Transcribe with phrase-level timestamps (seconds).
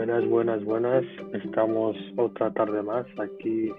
[0.00, 1.04] Buenas, buenas, buenas.
[1.34, 3.70] Estamos otra tarde más aquí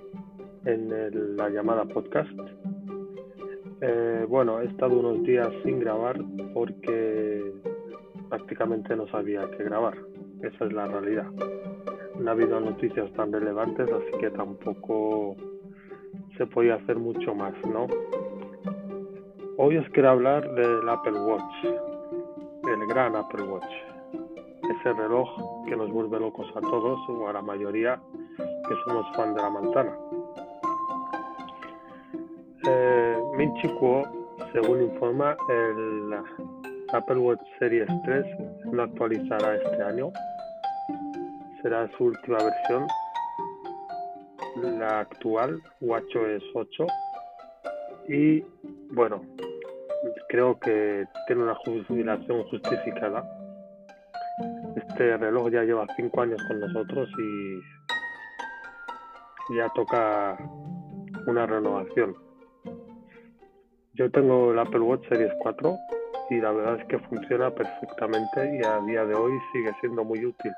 [0.65, 2.29] en la llamada podcast.
[3.81, 6.21] Eh, bueno, he estado unos días sin grabar
[6.53, 7.51] porque
[8.29, 9.97] prácticamente no sabía qué grabar.
[10.43, 11.25] Esa es la realidad.
[12.19, 15.35] No ha habido noticias tan relevantes, así que tampoco
[16.37, 17.87] se podía hacer mucho más, ¿no?
[19.57, 23.91] Hoy os quiero hablar del Apple Watch, el gran Apple Watch
[24.81, 25.29] ese reloj
[25.67, 28.01] que nos vuelve locos a todos o a la mayoría
[28.37, 29.95] que somos fan de la manzana.
[32.67, 34.03] Eh, Minchi Kuo,
[34.53, 36.13] según informa, el
[36.93, 38.25] Apple Watch Series 3
[38.71, 40.11] no actualizará este año.
[41.61, 42.87] Será su última versión,
[44.79, 46.87] la actual WatchOS 8.
[48.07, 48.43] Y
[48.93, 49.21] bueno,
[50.29, 53.40] creo que tiene una jubilación justificada
[54.75, 57.61] este reloj ya lleva cinco años con nosotros y
[59.55, 60.37] ya toca
[61.27, 62.15] una renovación.
[63.93, 65.77] Yo tengo el Apple Watch Series 4
[66.29, 70.25] y la verdad es que funciona perfectamente y a día de hoy sigue siendo muy
[70.25, 70.51] útil.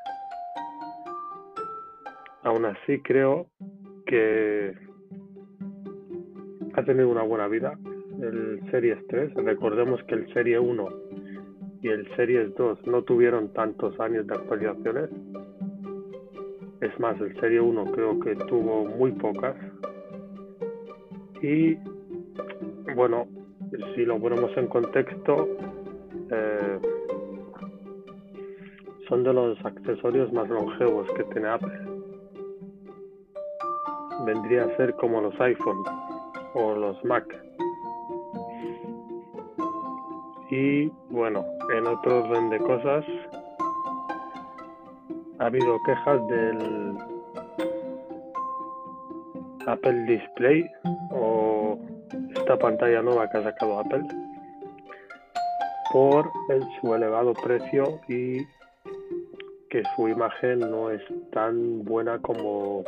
[2.43, 3.47] Aún así creo
[4.05, 4.75] que
[6.75, 7.77] ha tenido una buena vida
[8.21, 9.33] el Series 3.
[9.35, 10.89] Recordemos que el Serie 1
[11.83, 15.09] y el Series 2 no tuvieron tantos años de actualizaciones.
[16.79, 19.55] Es más, el Serie 1 creo que tuvo muy pocas.
[21.41, 21.75] Y
[22.95, 23.27] bueno,
[23.93, 25.49] si lo ponemos en contexto,
[26.31, 26.79] eh,
[29.09, 31.79] son de los accesorios más longevos que tiene Apple.
[34.25, 35.83] Vendría a ser como los iPhone
[36.53, 37.25] o los Mac.
[40.55, 41.43] Y bueno,
[41.75, 43.03] en otro orden de cosas,
[45.39, 46.95] ha habido quejas del
[49.65, 50.69] Apple Display
[51.09, 51.79] o
[52.35, 54.03] esta pantalla nueva que ha sacado Apple
[55.91, 56.31] por
[56.79, 58.45] su elevado precio y
[59.71, 62.83] que su imagen no es tan buena como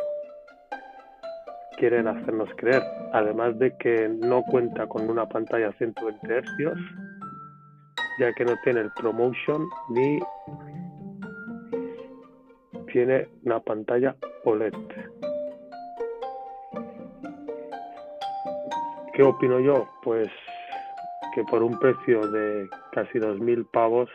[1.79, 2.83] quieren hacernos creer.
[3.11, 7.14] Además de que no cuenta con una pantalla 120 Hz
[8.17, 10.19] ya que no tiene el ProMotion ni
[12.91, 14.15] tiene una pantalla
[14.45, 14.73] OLED.
[19.13, 19.87] ¿Qué opino yo?
[20.03, 20.29] Pues
[21.33, 24.09] que por un precio de casi 2.000 pavos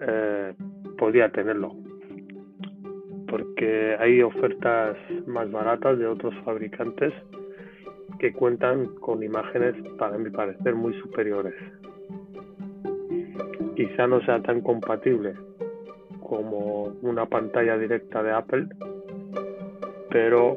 [0.00, 0.54] eh,
[0.96, 1.74] podría tenerlo.
[3.28, 7.12] Porque hay ofertas más baratas de otros fabricantes
[8.18, 11.54] que cuentan con imágenes, para mi parecer, muy superiores
[13.78, 15.34] quizá no sea tan compatible
[16.18, 18.66] como una pantalla directa de Apple,
[20.10, 20.56] pero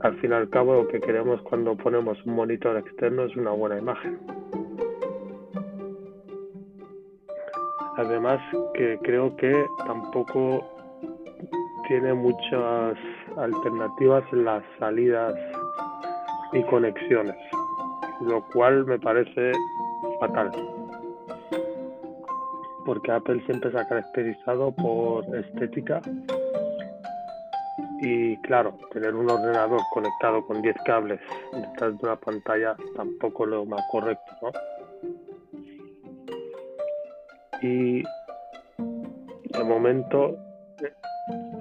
[0.00, 3.50] al fin y al cabo lo que queremos cuando ponemos un monitor externo es una
[3.50, 4.18] buena imagen.
[7.98, 8.40] Además
[8.72, 9.52] que creo que
[9.86, 10.66] tampoco
[11.88, 12.96] tiene muchas
[13.36, 15.34] alternativas las salidas
[16.54, 17.36] y conexiones,
[18.22, 19.52] lo cual me parece
[20.20, 20.50] fatal
[22.84, 26.00] porque Apple siempre se ha caracterizado por estética
[28.00, 31.20] y claro, tener un ordenador conectado con 10 cables
[31.52, 34.50] detrás de una pantalla tampoco es lo más correcto, ¿no?
[37.62, 40.36] Y de momento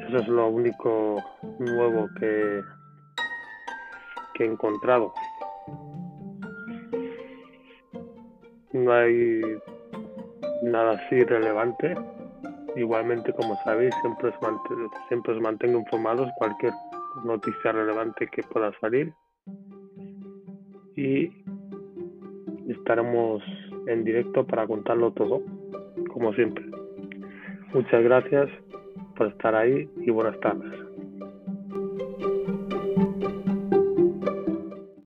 [0.07, 1.23] eso es lo único
[1.59, 2.61] nuevo que,
[4.33, 5.13] que he encontrado.
[8.73, 9.41] No hay
[10.61, 11.95] nada así relevante.
[12.75, 14.35] Igualmente, como sabéis, siempre os,
[15.07, 16.73] siempre os mantengo informados cualquier
[17.25, 19.13] noticia relevante que pueda salir.
[20.95, 21.31] Y
[22.67, 23.43] estaremos
[23.87, 25.41] en directo para contarlo todo,
[26.13, 26.65] como siempre.
[27.73, 28.49] Muchas gracias
[29.15, 30.90] por estar ahí y buenas tardes.